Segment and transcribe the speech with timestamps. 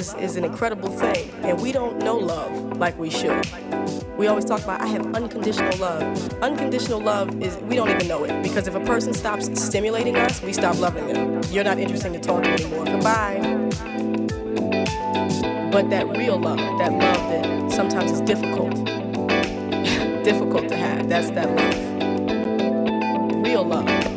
[0.00, 3.46] is, is an incredible thing, and we don't know love like we should.
[4.16, 6.32] We always talk about I have unconditional love.
[6.42, 10.40] Unconditional love is we don't even know it because if a person stops stimulating us,
[10.40, 11.42] we stop loving them.
[11.50, 12.86] You're not interesting to talk to anymore.
[12.86, 13.40] Goodbye.
[15.70, 18.74] But that real love, that love that sometimes is difficult,
[20.24, 23.44] difficult to have, that's that love.
[23.44, 24.09] Real love.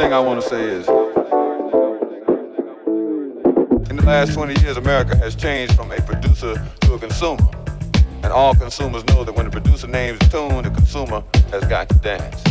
[0.00, 0.88] Thing I want to say is
[3.90, 7.46] in the last 20 years, America has changed from a producer to a consumer.
[8.22, 11.90] And all consumers know that when the producer names a tune, the consumer has got
[11.90, 12.42] to dance.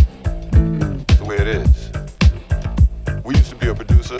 [0.52, 1.90] That's the way it is.
[3.24, 4.20] We used to be a producer,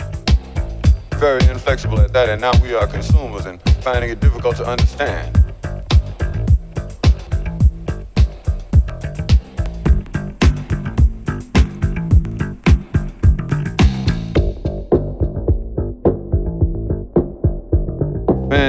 [1.14, 5.39] very inflexible at that, and now we are consumers and finding it difficult to understand.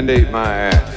[0.02, 0.91] Mandate my ass.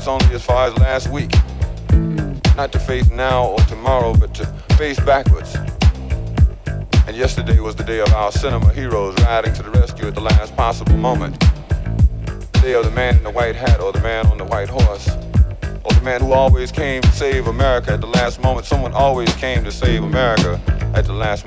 [0.00, 1.30] It's only as far as last week.
[2.56, 4.46] Not to face now or tomorrow, but to
[4.78, 5.54] face backwards.
[7.06, 10.22] And yesterday was the day of our cinema heroes riding to the rescue at the
[10.22, 11.38] last possible moment.
[11.40, 14.70] The day of the man in the white hat or the man on the white
[14.70, 15.06] horse.
[15.84, 18.64] Or the man who always came to save America at the last moment.
[18.64, 20.58] Someone always came to save America
[20.94, 21.39] at the last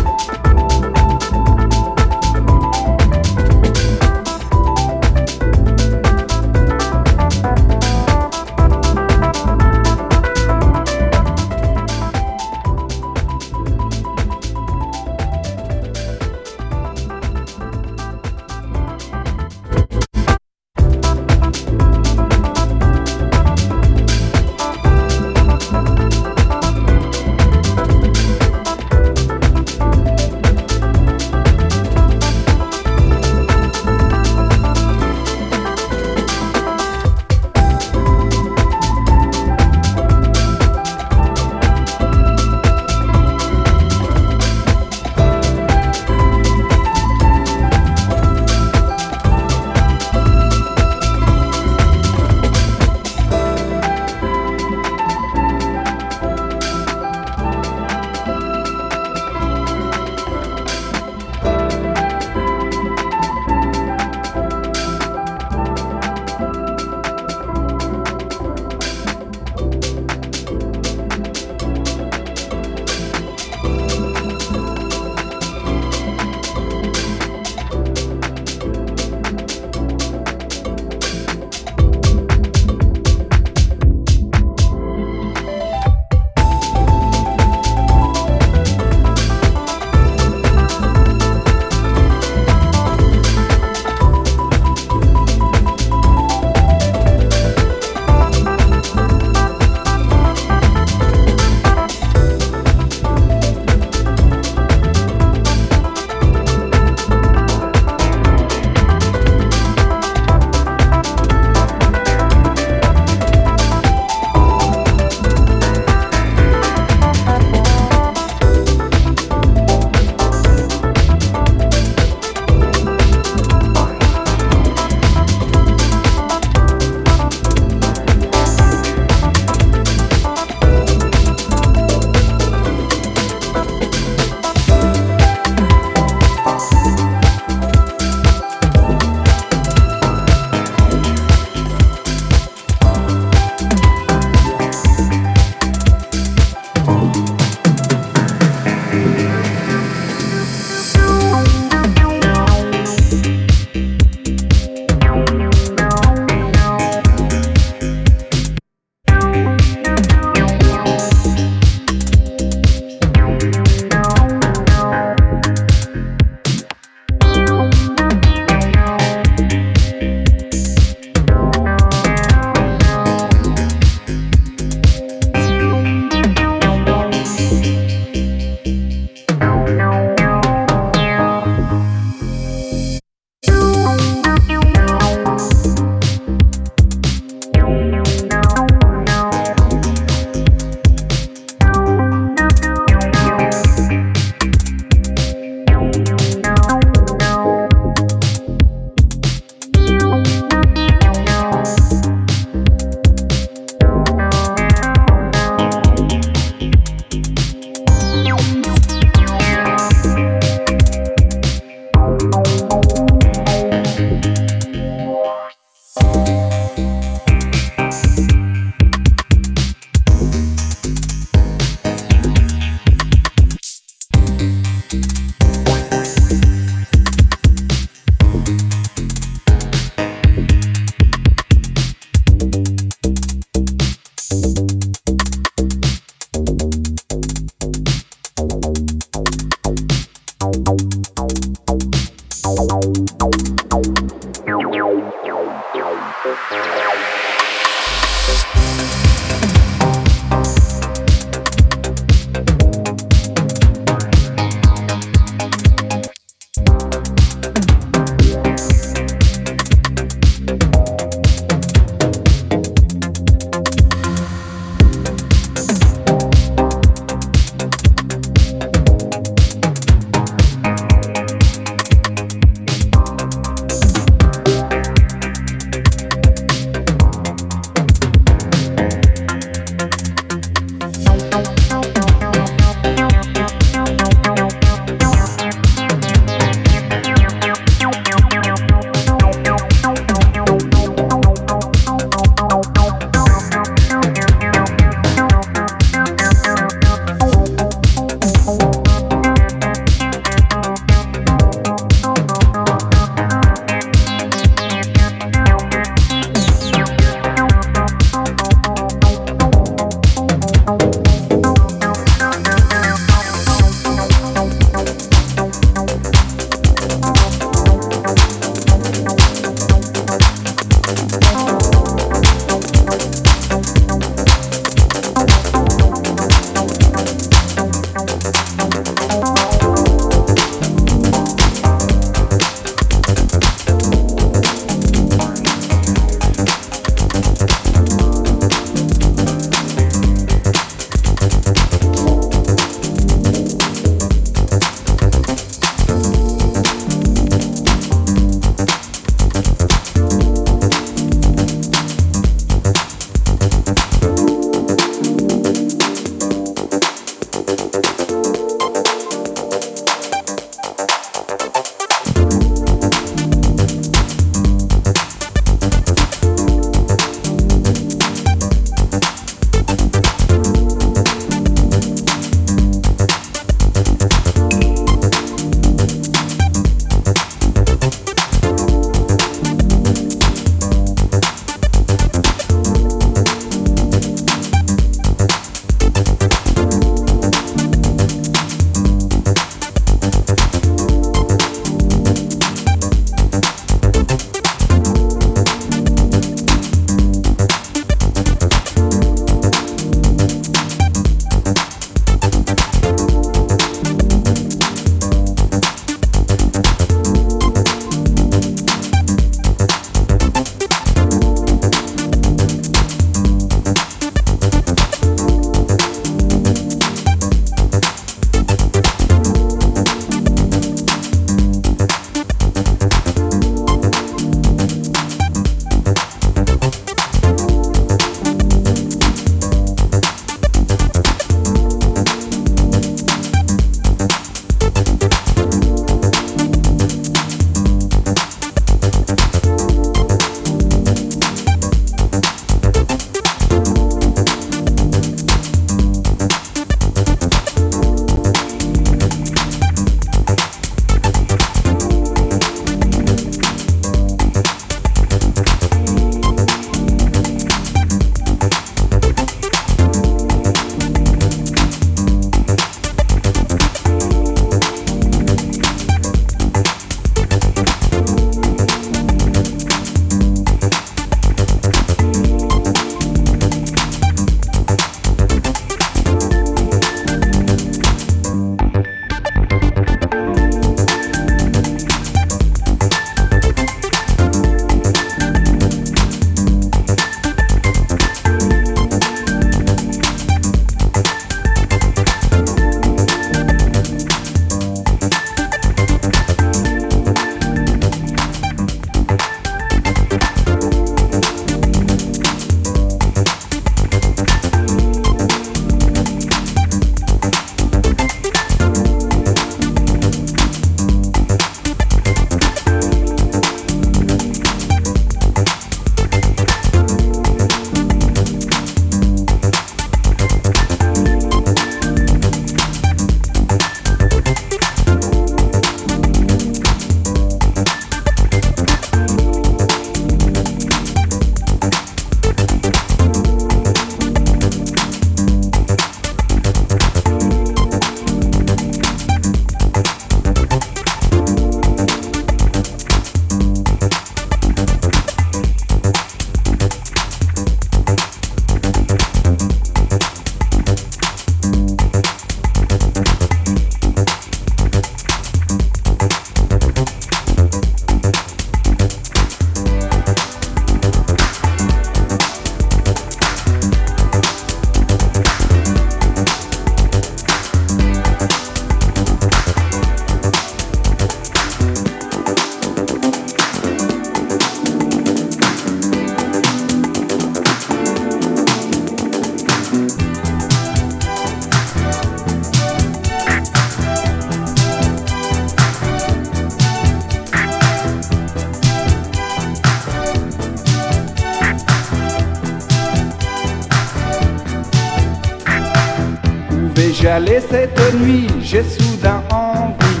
[597.50, 600.00] cette nuit J'ai soudain envie,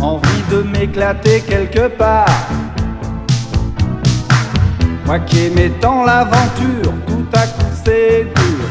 [0.00, 2.26] envie de m'éclater quelque part.
[5.06, 8.64] Moi qui aimais tant l'aventure, tout à coup c'est dur.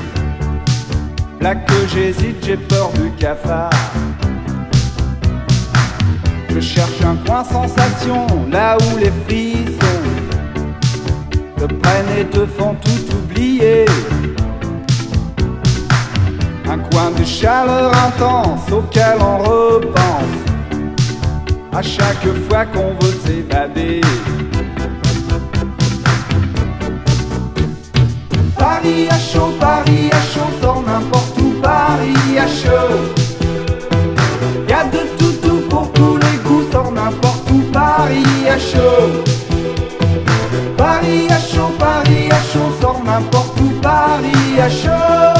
[1.42, 3.70] Là que j'hésite, j'ai peur du cafard.
[6.50, 10.04] Je cherche un coin sensation, là où les frissons
[11.58, 13.86] te prennent et te font tout oublier.
[16.72, 20.40] Un coin de chaleur intense auquel on repense
[21.72, 24.02] à chaque fois qu'on veut s'évader.
[28.56, 32.96] Paris à chaud, Paris à chaud, sort n'importe où, Paris à chaud.
[34.68, 39.24] Y a de tout, tout pour tous les goûts, sort n'importe où, Paris à chaud.
[40.78, 45.39] Paris à chaud, Paris à chaud, sort n'importe où, Paris à chaud.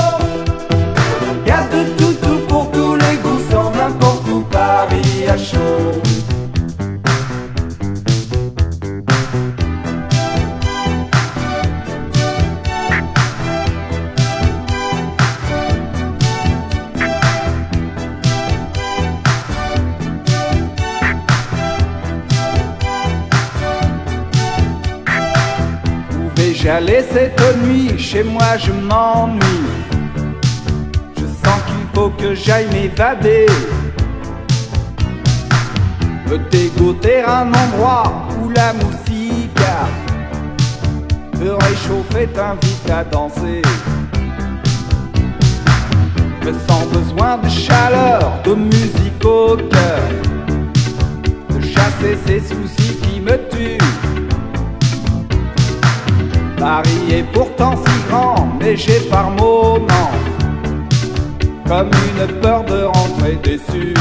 [26.88, 29.42] Cette nuit Chez moi je m'ennuie.
[31.18, 33.48] Je sens qu'il faut que j'aille m'évader.
[36.30, 39.10] Me dégoûter un endroit où la musique
[41.40, 43.62] me réchauffer, t'invite à danser.
[46.46, 50.02] Me sens besoin de chaleur, de musique au cœur,
[51.50, 53.79] de chasser ces soucis qui me tuent.
[56.60, 60.12] Paris est pourtant si grand, mais j'ai par moments
[61.66, 63.94] comme une peur de rentrer déçu.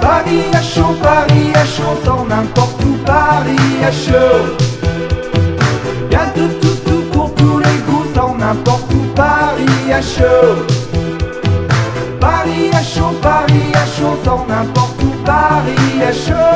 [0.00, 4.56] Paris à chaud, Paris à chaud, sort n'importe où, Paris à chaud.
[6.10, 10.64] Y'a de tout, tout pour tous les goûts, sort n'importe où, Paris à chaud.
[12.20, 16.47] Paris à chaud, Paris à chaud, sort n'importe où, Paris à chaud.